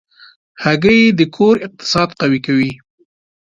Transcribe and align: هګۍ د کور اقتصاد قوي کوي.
هګۍ 0.63 1.01
د 1.19 1.21
کور 1.35 1.55
اقتصاد 1.65 2.09
قوي 2.19 2.39
کوي. 2.47 2.71